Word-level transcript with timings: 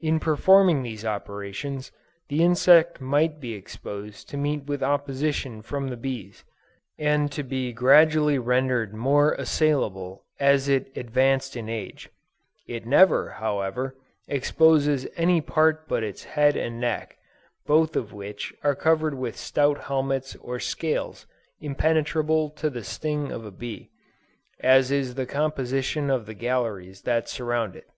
In 0.00 0.18
performing 0.18 0.82
these 0.82 1.04
operations, 1.04 1.92
the 2.30 2.42
insect 2.42 3.02
might 3.02 3.38
be 3.38 3.52
expected 3.52 4.14
to 4.28 4.38
meet 4.38 4.64
with 4.64 4.82
opposition 4.82 5.60
from 5.60 5.88
the 5.88 5.96
bees, 5.98 6.42
and 6.98 7.30
to 7.32 7.42
be 7.42 7.70
gradually 7.70 8.38
rendered 8.38 8.94
more 8.94 9.32
assailable 9.34 10.24
as 10.40 10.70
it 10.70 10.90
advanced 10.96 11.54
in 11.54 11.68
age. 11.68 12.08
It 12.66 12.86
never, 12.86 13.28
however, 13.32 13.94
exposes 14.26 15.06
any 15.16 15.42
part 15.42 15.86
but 15.86 16.02
its 16.02 16.24
head 16.24 16.56
and 16.56 16.80
neck, 16.80 17.18
both 17.66 17.94
of 17.94 18.10
which 18.14 18.54
are 18.64 18.74
covered 18.74 19.12
with 19.12 19.36
stout 19.36 19.82
helmets 19.84 20.34
or 20.36 20.60
scales 20.60 21.26
impenetrable 21.60 22.48
to 22.52 22.70
the 22.70 22.82
sting 22.84 23.30
of 23.30 23.44
a 23.44 23.50
bee, 23.50 23.90
as 24.60 24.90
is 24.90 25.14
the 25.14 25.26
composition 25.26 26.08
of 26.08 26.24
the 26.24 26.32
galleries 26.32 27.02
that 27.02 27.28
surround 27.28 27.76
it." 27.76 27.90